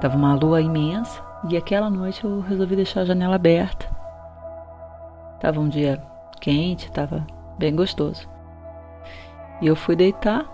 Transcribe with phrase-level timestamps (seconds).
[0.00, 3.88] Tava uma lua imensa e aquela noite eu resolvi deixar a janela aberta.
[5.40, 6.02] Tava um dia
[6.40, 7.26] quente, tava
[7.58, 8.28] bem gostoso.
[9.60, 10.44] E eu fui deitar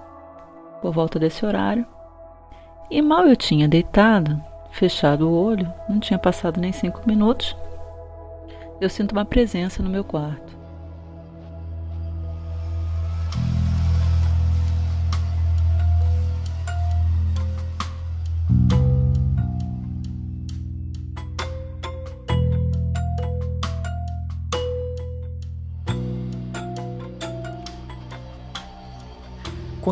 [0.81, 1.87] por volta desse horário.
[2.91, 7.57] E mal eu tinha deitado, fechado o olho, não tinha passado nem cinco minutos,
[8.81, 10.62] eu sinto uma presença no meu quarto.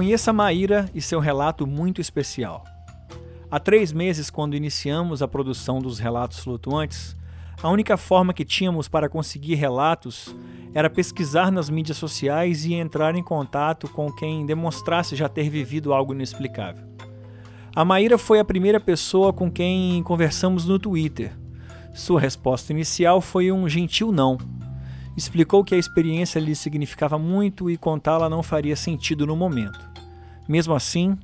[0.01, 2.65] Conheça Maíra e seu relato muito especial.
[3.51, 7.15] Há três meses, quando iniciamos a produção dos relatos flutuantes,
[7.63, 10.35] a única forma que tínhamos para conseguir relatos
[10.73, 15.93] era pesquisar nas mídias sociais e entrar em contato com quem demonstrasse já ter vivido
[15.93, 16.87] algo inexplicável.
[17.77, 21.37] A Maíra foi a primeira pessoa com quem conversamos no Twitter.
[21.93, 24.39] Sua resposta inicial foi um gentil não.
[25.15, 29.90] Explicou que a experiência lhe significava muito e contá-la não faria sentido no momento.
[30.51, 31.17] Mesmo assim,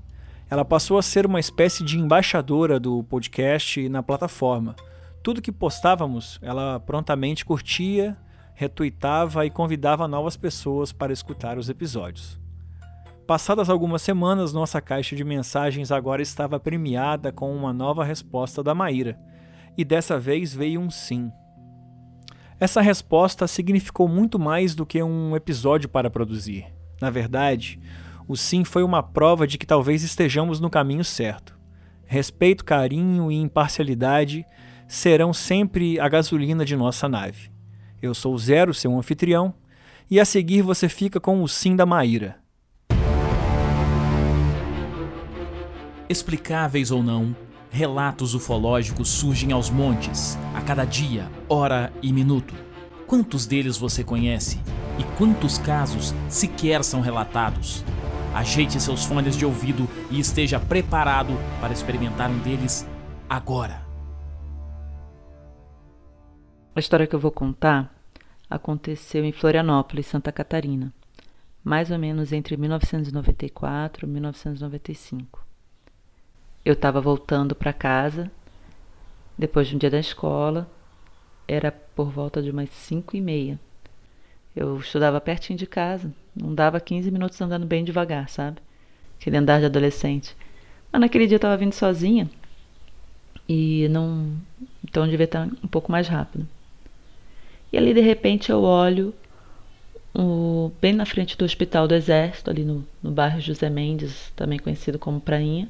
[0.49, 4.77] ela passou a ser uma espécie de embaixadora do podcast na plataforma.
[5.21, 8.17] Tudo que postávamos, ela prontamente curtia,
[8.55, 12.39] retuitava e convidava novas pessoas para escutar os episódios.
[13.27, 18.77] Passadas algumas semanas, nossa caixa de mensagens agora estava premiada com uma nova resposta da
[18.77, 19.19] Maíra,
[19.77, 21.33] e dessa vez veio um sim.
[22.61, 26.65] Essa resposta significou muito mais do que um episódio para produzir.
[27.01, 27.81] Na verdade,
[28.29, 31.57] o sim foi uma prova de que talvez estejamos no caminho certo.
[32.05, 34.45] Respeito, carinho e imparcialidade
[34.89, 37.51] serão sempre a gasolina de nossa nave.
[38.01, 39.55] Eu sou Zero, seu anfitrião,
[40.11, 42.37] e a seguir você fica com o sim da Maíra.
[46.09, 47.35] Explicáveis ou não,
[47.71, 52.55] relatos ufológicos surgem aos montes, a cada dia, hora e minuto.
[53.07, 54.61] Quantos deles você conhece?
[54.99, 57.85] E quantos casos sequer são relatados?
[58.37, 62.87] Ajeite seus fones de ouvido e esteja preparado para experimentar um deles
[63.27, 63.81] agora.
[66.75, 67.91] A história que eu vou contar
[68.51, 70.93] aconteceu em Florianópolis, Santa Catarina,
[71.65, 75.43] mais ou menos entre 1994 e 1995.
[76.63, 78.31] Eu estava voltando para casa
[79.39, 80.71] depois de um dia da escola,
[81.49, 83.59] era por volta de umas cinco e meia.
[84.57, 88.57] Eu estudava pertinho de casa, não dava 15 minutos andando bem devagar, sabe?
[89.21, 90.35] Aquele andar de adolescente.
[90.91, 92.31] Mas naquele dia eu estava vindo sozinha
[93.47, 94.33] e não.
[94.83, 96.49] Então eu devia estar um pouco mais rápido.
[97.71, 99.15] E ali de repente eu olho
[100.15, 104.59] o, bem na frente do Hospital do Exército, ali no, no bairro José Mendes, também
[104.59, 105.69] conhecido como Prainha,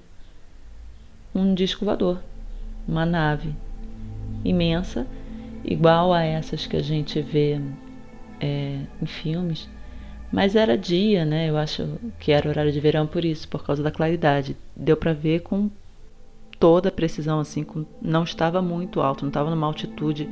[1.35, 2.23] um disco voador,
[2.87, 3.53] uma nave
[4.45, 5.07] imensa,
[5.65, 7.61] igual a essas que a gente vê
[8.41, 9.69] é, em filmes,
[10.33, 11.49] mas era dia, né?
[11.49, 14.57] Eu acho que era horário de verão por isso, por causa da claridade.
[14.75, 15.71] Deu para ver com
[16.59, 20.29] toda a precisão, assim, com, não estava muito alto, não estava numa altitude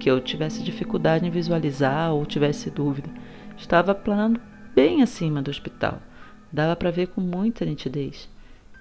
[0.00, 3.10] que eu tivesse dificuldade em visualizar ou tivesse dúvida.
[3.56, 4.40] Estava planando
[4.74, 6.00] bem acima do hospital.
[6.52, 8.28] Dava para ver com muita nitidez,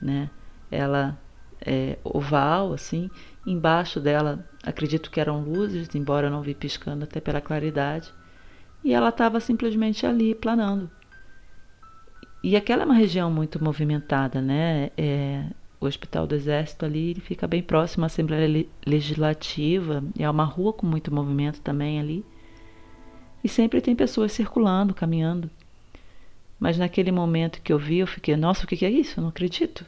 [0.02, 0.30] né?
[0.72, 1.20] Ela
[1.66, 3.10] é oval, assim,
[3.46, 8.14] embaixo dela, acredito que eram luzes, embora eu não vi piscando até pela claridade
[8.84, 10.90] e ela estava simplesmente ali planando.
[12.44, 14.90] E aquela é uma região muito movimentada, né?
[14.98, 15.46] É,
[15.80, 20.74] o Hospital do Exército ali ele fica bem próximo à Assembleia Legislativa, é uma rua
[20.74, 22.26] com muito movimento também ali.
[23.42, 25.50] E sempre tem pessoas circulando, caminhando.
[26.60, 29.20] Mas naquele momento que eu vi, eu fiquei, nossa, o que é isso?
[29.20, 29.86] Eu não acredito.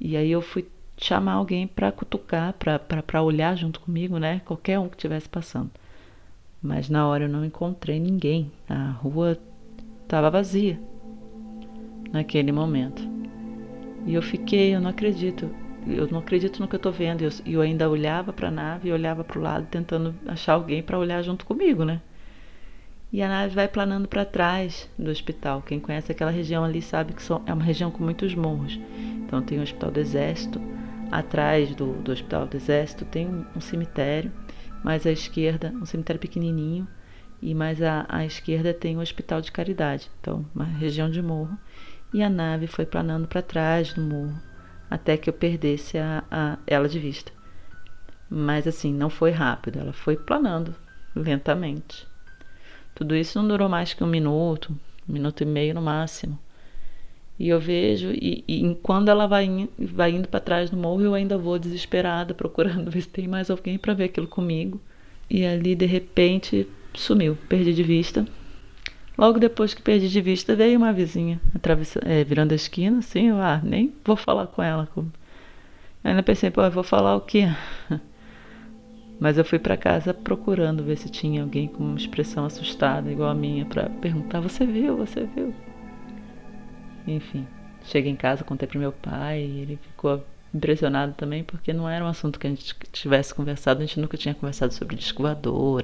[0.00, 4.40] E aí eu fui chamar alguém para cutucar, para olhar junto comigo, né?
[4.44, 5.70] Qualquer um que estivesse passando
[6.64, 8.50] mas na hora eu não encontrei ninguém.
[8.66, 9.38] A rua
[10.02, 10.80] estava vazia
[12.10, 13.02] naquele momento.
[14.06, 15.50] E eu fiquei, eu não acredito.
[15.86, 17.20] Eu não acredito no que eu estou vendo.
[17.20, 20.54] E eu, eu, ainda olhava para a nave e olhava para o lado tentando achar
[20.54, 22.00] alguém para olhar junto comigo, né?
[23.12, 25.60] E a nave vai planando para trás do hospital.
[25.60, 28.80] Quem conhece aquela região ali sabe que são, é uma região com muitos morros.
[29.18, 30.60] Então tem o Hospital do Exército.
[31.12, 34.32] Atrás do, do Hospital do Exército tem um, um cemitério
[34.84, 36.86] mais à esquerda um cemitério pequenininho
[37.42, 41.58] e mais à, à esquerda tem o Hospital de Caridade, então uma região de morro.
[42.12, 44.40] E a nave foi planando para trás do morro
[44.88, 47.32] até que eu perdesse a, a, ela de vista.
[48.30, 50.74] Mas assim, não foi rápido, ela foi planando
[51.14, 52.06] lentamente.
[52.94, 54.72] Tudo isso não durou mais que um minuto,
[55.08, 56.38] um minuto e meio no máximo.
[57.38, 61.02] E eu vejo, e, e quando ela vai, in, vai indo para trás do morro,
[61.02, 64.80] eu ainda vou desesperada, procurando ver se tem mais alguém para ver aquilo comigo.
[65.28, 68.24] E ali, de repente, sumiu, perdi de vista.
[69.16, 71.40] Logo depois que perdi de vista, veio uma vizinha
[72.02, 74.88] é, virando a esquina, assim, eu ah, nem vou falar com ela.
[76.02, 77.48] Ainda pensei, pô, eu vou falar o quê?
[79.18, 83.30] Mas eu fui para casa procurando ver se tinha alguém com uma expressão assustada, igual
[83.30, 84.96] a minha, para perguntar: Você viu?
[84.96, 85.54] Você viu?
[87.06, 87.46] Enfim,
[87.84, 90.24] cheguei em casa, contei para meu pai, ele ficou
[90.54, 94.16] impressionado também, porque não era um assunto que a gente tivesse conversado, a gente nunca
[94.16, 95.22] tinha conversado sobre disco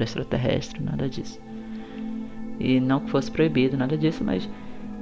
[0.00, 1.40] extraterrestre, nada disso.
[2.58, 4.48] E não que fosse proibido, nada disso, mas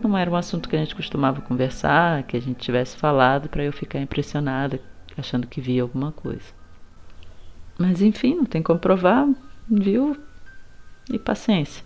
[0.03, 3.63] não era um assunto que a gente costumava conversar, que a gente tivesse falado para
[3.63, 4.81] eu ficar impressionada,
[5.17, 6.57] achando que via alguma coisa.
[7.77, 9.29] Mas enfim, não tem como provar,
[9.69, 10.17] viu?
[11.11, 11.85] E paciência.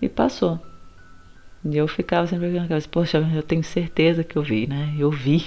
[0.00, 0.60] E passou.
[1.68, 4.94] E eu ficava sempre na cabeça, poxa, eu tenho certeza que eu vi, né?
[4.98, 5.44] Eu vi.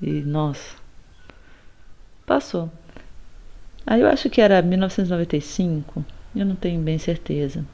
[0.00, 0.76] E nossa.
[2.26, 2.70] Passou.
[3.86, 6.04] Aí eu acho que era 1995,
[6.34, 7.64] eu não tenho bem certeza.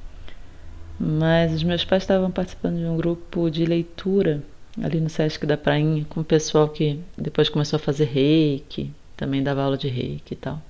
[0.98, 4.42] Mas os meus pais estavam participando de um grupo de leitura
[4.82, 9.42] ali no Sesc da Prainha, com o pessoal que depois começou a fazer reiki, também
[9.42, 10.60] dava aula de reiki e tal.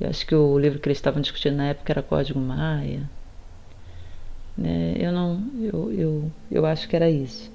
[0.00, 3.08] Eu acho que o livro que eles estavam discutindo na época era Código Maia.
[4.56, 4.94] Né?
[4.98, 7.50] Eu não, eu, eu, eu acho que era isso.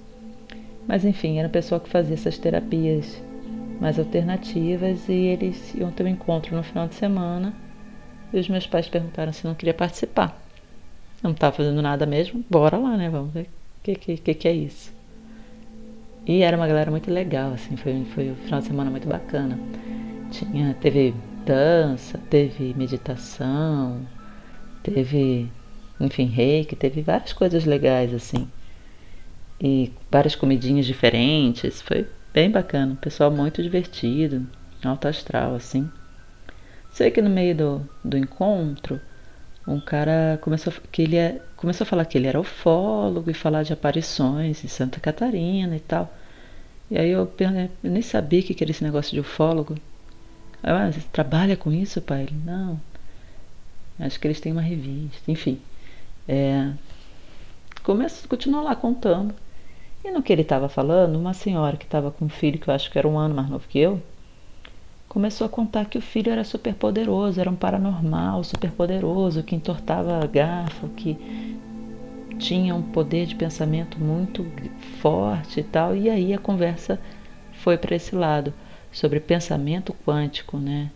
[0.87, 3.21] Mas enfim, era o pessoal que fazia essas terapias
[3.79, 7.53] mais alternativas e eles iam ter um encontro no final de semana.
[8.33, 10.41] E os meus pais perguntaram se não queria participar.
[11.23, 13.09] Não estava fazendo nada mesmo, bora lá, né?
[13.09, 13.49] Vamos ver
[13.79, 14.93] o que, que, que é isso.
[16.27, 19.59] E era uma galera muito legal, assim, foi, foi um final de semana muito bacana.
[20.31, 21.13] Tinha, teve
[21.45, 24.01] dança, teve meditação,
[24.81, 25.51] teve,
[25.99, 28.47] enfim, reiki, teve várias coisas legais, assim.
[29.59, 32.97] E várias comidinhas diferentes, foi bem bacana.
[32.99, 34.45] Pessoal muito divertido,
[34.83, 35.89] alto astral, assim.
[36.89, 38.99] Sei que no meio do, do encontro,
[39.67, 43.63] um cara começou que ele é, começou a falar que ele era ufólogo e falar
[43.63, 46.13] de aparições em Santa Catarina e tal.
[46.89, 47.31] E aí eu,
[47.83, 49.75] eu nem sabia o que era esse negócio de ufólogo.
[50.63, 52.23] Eu, ah, você trabalha com isso, pai?
[52.23, 52.79] Ele, não.
[53.99, 55.31] Acho que eles têm uma revista.
[55.31, 55.59] Enfim.
[56.27, 56.71] É,
[57.83, 59.33] começa, continuou lá contando.
[60.03, 62.73] E no que ele estava falando, uma senhora que estava com um filho que eu
[62.73, 64.01] acho que era um ano mais novo que eu,
[65.07, 69.55] começou a contar que o filho era super poderoso, era um paranormal super poderoso, que
[69.55, 71.17] entortava garfo, que
[72.37, 74.45] tinha um poder de pensamento muito
[75.01, 75.95] forte e tal.
[75.95, 76.99] E aí a conversa
[77.53, 78.53] foi para esse lado,
[78.91, 80.91] sobre pensamento quântico, né?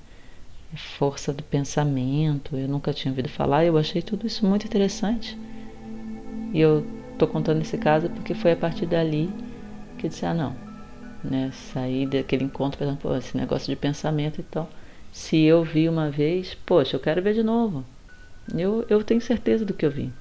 [0.76, 2.56] Força do pensamento.
[2.56, 5.38] Eu nunca tinha ouvido falar, eu achei tudo isso muito interessante.
[6.54, 6.86] E eu
[7.18, 9.30] tô contando esse caso porque foi a partir dali
[9.98, 10.56] que eu disse: ah, não,
[11.24, 11.52] né?
[11.52, 14.70] Sair daquele encontro pensando, pô, esse negócio de pensamento e tal.
[15.12, 17.84] Se eu vi uma vez, poxa, eu quero ver de novo.
[18.56, 20.12] Eu, eu tenho certeza do que eu vi.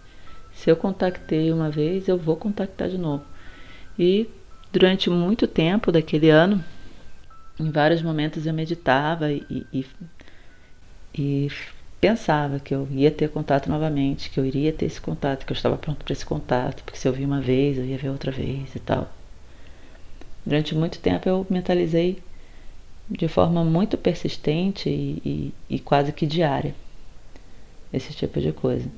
[0.53, 3.25] Se eu contactei uma vez, eu vou contactar de novo.
[3.99, 4.29] E
[4.73, 6.65] durante muito tempo daquele ano,
[7.59, 9.87] em vários momentos eu meditava e, e,
[11.15, 11.49] e
[12.01, 15.57] pensava que eu ia ter contato novamente, que eu iria ter esse contato, que eu
[15.57, 18.31] estava pronto para esse contato, porque se eu vi uma vez, eu ia ver outra
[18.31, 19.09] vez e tal.
[20.45, 22.23] Durante muito tempo eu mentalizei
[23.11, 26.75] de forma muito persistente e, e, e quase que diária
[27.93, 28.89] esse tipo de coisa.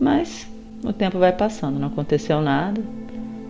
[0.00, 0.48] Mas
[0.82, 2.82] o tempo vai passando, não aconteceu nada,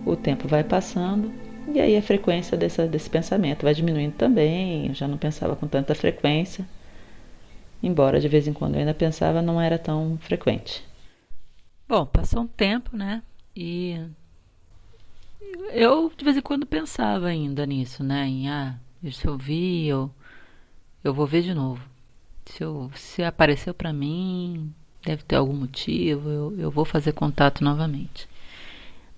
[0.05, 1.31] o tempo vai passando
[1.73, 4.87] e aí a frequência dessa, desse pensamento vai diminuindo também.
[4.87, 6.65] Eu já não pensava com tanta frequência,
[7.83, 10.83] embora de vez em quando eu ainda pensava, não era tão frequente.
[11.87, 13.21] Bom, passou um tempo, né?
[13.55, 13.99] E
[15.71, 18.25] eu de vez em quando pensava ainda nisso, né?
[18.25, 18.75] Em ah,
[19.11, 20.09] se eu vi, eu,
[21.03, 21.83] eu vou ver de novo.
[22.45, 24.73] Se, eu, se apareceu para mim,
[25.05, 28.27] deve ter algum motivo, eu, eu vou fazer contato novamente.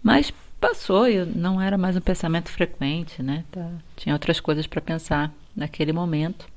[0.02, 3.46] Mas passou, eu, não era mais um pensamento frequente, né?
[3.52, 6.48] Tá, tinha outras coisas para pensar naquele momento.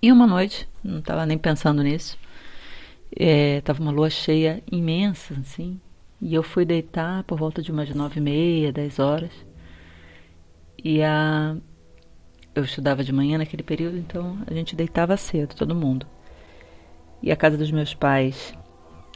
[0.00, 2.16] E uma noite, não estava nem pensando nisso,
[3.10, 5.80] estava é, uma lua cheia imensa, assim,
[6.20, 9.32] e eu fui deitar por volta de umas nove e meia, dez horas.
[10.82, 11.56] E a...
[12.54, 16.06] eu estudava de manhã naquele período, então a gente deitava cedo, todo mundo.
[17.20, 18.54] E a casa dos meus pais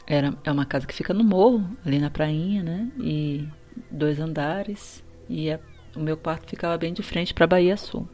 [0.05, 2.91] era, é uma casa que fica no morro, ali na prainha, né?
[2.99, 3.47] E
[3.89, 5.03] dois andares.
[5.29, 5.59] E a,
[5.95, 8.07] o meu quarto ficava bem de frente para a Bahia Sul.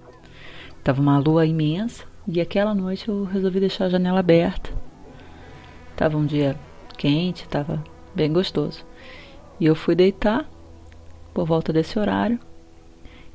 [0.84, 2.09] Tava uma lua imensa.
[2.32, 4.70] E aquela noite eu resolvi deixar a janela aberta.
[5.96, 6.56] Tava um dia
[6.96, 7.84] quente, tava
[8.14, 8.86] bem gostoso.
[9.60, 10.48] E eu fui deitar
[11.34, 12.40] por volta desse horário.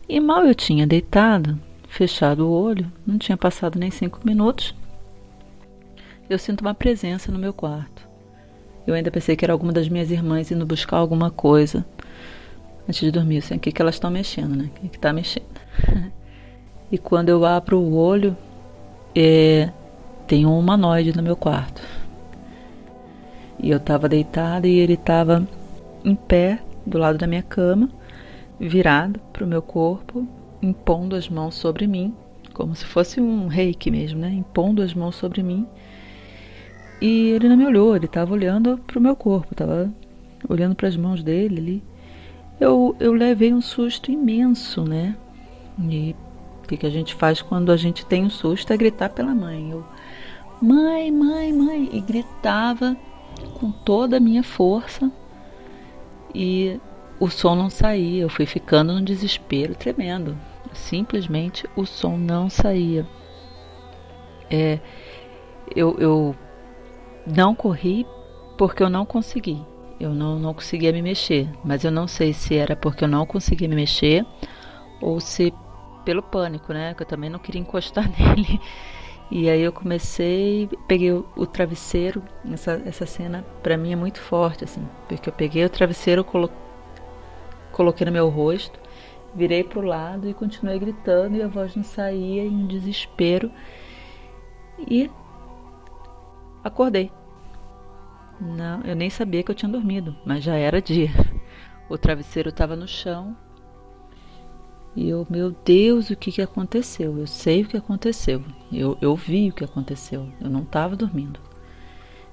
[0.09, 1.59] E mal eu tinha deitado,
[1.89, 4.73] fechado o olho, não tinha passado nem cinco minutos,
[6.31, 8.07] eu sinto uma presença no meu quarto.
[8.87, 11.85] Eu ainda pensei que era alguma das minhas irmãs indo buscar alguma coisa
[12.89, 13.39] antes de dormir.
[13.39, 14.71] Assim, o que, que elas estão mexendo, né?
[14.77, 15.61] O que está mexendo?
[16.93, 18.37] e quando eu abro o olho,
[19.14, 19.71] é,
[20.26, 21.83] tem um humanoide no meu quarto.
[23.59, 25.47] E eu estava deitada e ele estava
[26.04, 27.88] em pé do lado da minha cama,
[28.59, 30.26] virado para o meu corpo,
[30.61, 32.14] impondo as mãos sobre mim,
[32.52, 34.30] como se fosse um reiki mesmo, né?
[34.30, 35.66] Impondo as mãos sobre mim.
[37.00, 39.92] E ele não me olhou, ele estava olhando para o meu corpo, estava
[40.49, 41.83] olhando para as mãos dele ali.
[42.61, 45.16] Eu, eu levei um susto imenso, né?
[45.78, 46.14] E
[46.64, 49.35] o que, que a gente faz quando a gente tem um susto é gritar pela
[49.35, 49.71] mãe.
[49.71, 49.85] Eu,
[50.61, 52.97] mãe, mãe, mãe, e gritava
[53.61, 55.11] com toda a minha força
[56.35, 56.80] e
[57.21, 58.23] o som não saía.
[58.23, 60.37] Eu fui ficando num desespero tremendo.
[60.73, 63.06] Simplesmente o som não saía.
[64.50, 64.80] É,
[65.75, 66.35] eu, eu
[67.26, 68.06] não corri
[68.56, 69.62] porque eu não consegui.
[70.00, 71.49] Eu não, não conseguia me mexer.
[71.62, 74.26] Mas eu não sei se era porque eu não conseguia me mexer
[75.00, 75.52] ou se
[76.04, 76.94] pelo pânico, né?
[76.94, 78.61] Que eu também não queria encostar nele.
[79.30, 82.23] E aí eu comecei, peguei o, travesseiro.
[82.52, 86.50] Essa, essa cena para mim é muito forte, assim, porque eu peguei o travesseiro, colo
[87.73, 88.78] coloquei no meu rosto,
[89.34, 93.50] virei para o lado e continuei gritando e a voz não saía em desespero.
[94.78, 95.11] E
[96.62, 97.11] acordei.
[98.40, 101.11] Não, eu nem sabia que eu tinha dormido, mas já era dia.
[101.88, 103.37] O travesseiro estava no chão
[104.97, 107.19] e eu, meu Deus, o que, que aconteceu?
[107.19, 108.43] Eu sei o que aconteceu.
[108.73, 110.29] Eu, eu vi o que aconteceu.
[110.41, 111.41] Eu não estava dormindo.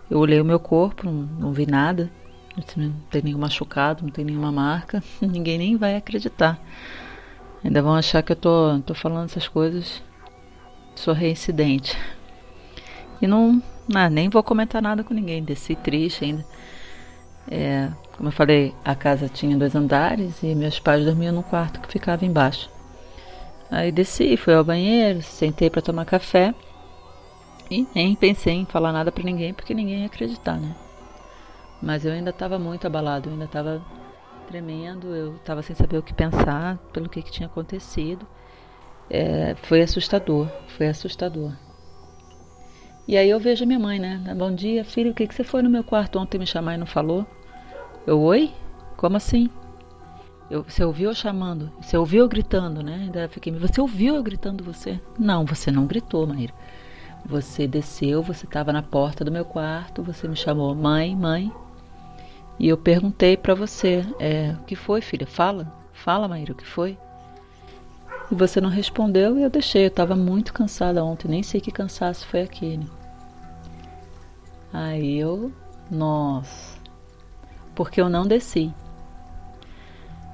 [0.10, 2.12] Eu olhei o meu corpo, não, não vi nada.
[2.77, 5.01] Não tem nenhum machucado, não tem nenhuma marca.
[5.22, 6.60] Ninguém nem vai acreditar.
[7.63, 10.03] Ainda vão achar que eu tô, tô falando essas coisas.
[10.96, 11.98] Sou reincidente.
[13.20, 15.44] E não, não, nem vou comentar nada com ninguém.
[15.44, 16.46] Desci triste ainda.
[17.50, 17.89] É,
[18.21, 21.91] como eu falei, a casa tinha dois andares e meus pais dormiam no quarto que
[21.91, 22.69] ficava embaixo.
[23.71, 26.53] Aí desci, fui ao banheiro, sentei para tomar café
[27.71, 30.75] e nem pensei em falar nada para ninguém porque ninguém ia acreditar, né?
[31.81, 33.81] Mas eu ainda estava muito abalado, eu ainda estava
[34.47, 38.27] tremendo, eu estava sem saber o que pensar pelo que, que tinha acontecido.
[39.09, 40.47] É, foi assustador,
[40.77, 41.53] foi assustador.
[43.07, 44.21] E aí eu vejo a minha mãe, né?
[44.37, 46.77] Bom dia, filho, o que, que você foi no meu quarto ontem me chamar e
[46.77, 47.25] não falou?
[48.05, 48.51] Eu, oi?
[48.98, 49.48] Como assim?
[50.50, 51.72] Eu, você ouviu eu chamando?
[51.79, 52.96] Você ouviu eu gritando, né?
[52.96, 55.00] Ainda fiquei, você ouviu eu gritando você?
[55.20, 56.53] Não, você não gritou, Maíra.
[57.24, 61.53] Você desceu, você estava na porta do meu quarto, você me chamou mãe, mãe.
[62.60, 65.27] E eu perguntei para você, é, o que foi, filha?
[65.27, 66.98] Fala, fala, Maíra, o que foi?
[68.31, 69.84] E você não respondeu e eu deixei.
[69.84, 72.88] Eu estava muito cansada ontem, nem sei que cansaço foi aquele.
[74.74, 75.51] Aí eu,
[75.89, 76.80] nossa,
[77.75, 78.73] porque eu não desci.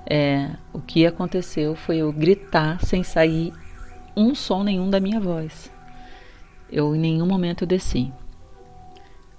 [0.09, 3.53] É, o que aconteceu foi eu gritar sem sair
[4.15, 5.71] um som nenhum da minha voz.
[6.71, 8.11] Eu em nenhum momento desci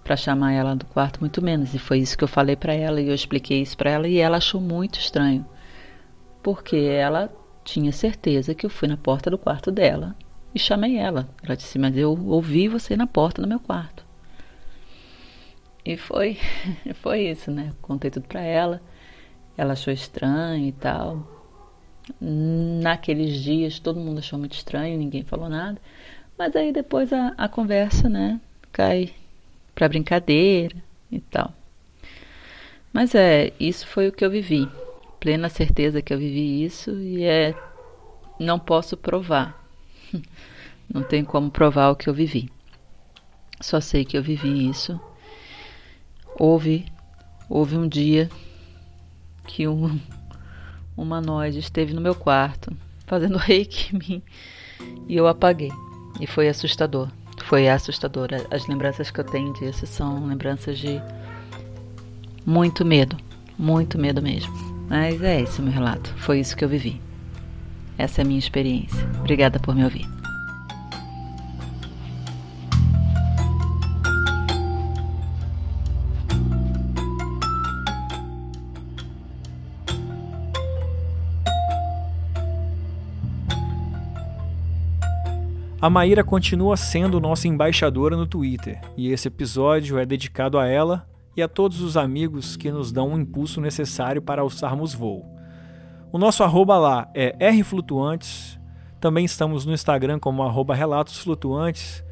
[0.05, 2.99] para chamar ela do quarto muito menos e foi isso que eu falei para ela
[2.99, 5.45] e eu expliquei isso para ela e ela achou muito estranho
[6.43, 7.31] porque ela
[7.63, 10.17] tinha certeza que eu fui na porta do quarto dela
[10.55, 11.29] e chamei ela.
[11.43, 14.08] Ela disse: "Mas eu ouvi você na porta do meu quarto".
[15.89, 16.37] E foi,
[17.01, 17.73] foi isso, né?
[17.81, 18.83] Contei tudo pra ela.
[19.57, 21.27] Ela achou estranho e tal.
[22.21, 25.81] Naqueles dias todo mundo achou muito estranho, ninguém falou nada.
[26.37, 28.39] Mas aí depois a, a conversa, né,
[28.71, 29.15] cai
[29.75, 30.77] pra brincadeira
[31.11, 31.55] e tal.
[32.93, 34.69] Mas é, isso foi o que eu vivi.
[35.19, 37.55] Plena certeza que eu vivi isso e é
[38.39, 39.59] não posso provar.
[40.91, 42.51] Não tem como provar o que eu vivi.
[43.61, 44.99] Só sei que eu vivi isso
[46.39, 46.87] Houve,
[47.49, 48.31] houve um dia
[49.47, 49.99] que um
[50.97, 52.73] humanoide esteve no meu quarto
[53.07, 54.23] fazendo reiki em mim
[55.09, 55.73] e eu apaguei.
[56.21, 57.09] E foi assustador.
[57.45, 58.29] Foi assustador.
[58.51, 61.01] As lembranças que eu tenho disso são lembranças de
[62.45, 63.17] muito medo.
[63.59, 64.53] Muito medo mesmo.
[64.89, 66.13] Mas é esse o meu relato.
[66.19, 67.01] Foi isso que eu vivi.
[67.97, 69.09] Essa é a minha experiência.
[69.19, 70.18] Obrigada por me ouvir.
[85.81, 91.09] A Maíra continua sendo nossa embaixadora no Twitter, e esse episódio é dedicado a ela
[91.37, 95.25] e a todos os amigos que nos dão o um impulso necessário para alçarmos voo.
[96.11, 98.59] O nosso arroba lá é rflutuantes,
[99.01, 102.05] também estamos no Instagram como arroba relatos flutuantes,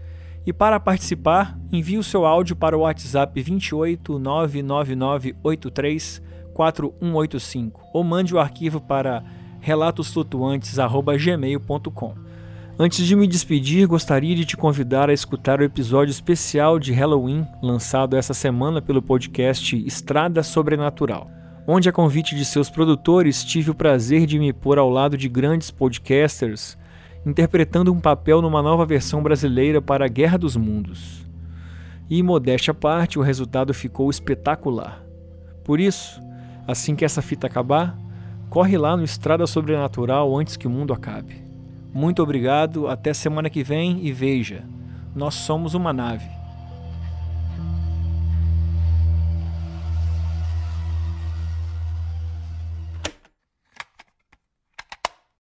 [0.47, 6.23] e para participar, envie o seu áudio para o WhatsApp 28 99983
[6.55, 9.25] 4185 ou mande o arquivo para
[9.59, 12.26] relatosflutuantes.gmail.com.
[12.79, 17.47] Antes de me despedir, gostaria de te convidar a escutar o episódio especial de Halloween
[17.63, 21.31] lançado essa semana pelo podcast Estrada Sobrenatural,
[21.67, 25.27] onde, a convite de seus produtores, tive o prazer de me pôr ao lado de
[25.27, 26.77] grandes podcasters
[27.25, 31.27] interpretando um papel numa nova versão brasileira para a Guerra dos Mundos.
[32.11, 35.03] E, modéstia à parte, o resultado ficou espetacular.
[35.65, 36.21] Por isso,
[36.69, 37.99] assim que essa fita acabar,
[38.51, 41.46] corre lá no Estrada Sobrenatural antes que o mundo acabe.
[41.93, 44.65] Muito obrigado, até semana que vem e veja,
[45.15, 46.36] nós somos uma nave.